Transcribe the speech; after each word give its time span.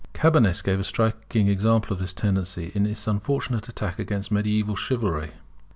Cabanis 0.15 0.63
gave 0.63 0.79
a 0.79 0.83
striking 0.83 1.47
example 1.47 1.93
of 1.93 1.99
this 1.99 2.11
tendency 2.11 2.71
in 2.73 2.85
his 2.85 3.07
unfortunate 3.07 3.69
attack 3.69 3.99
upon 3.99 4.23
mediaeval 4.31 4.75
chivalry. 4.75 5.29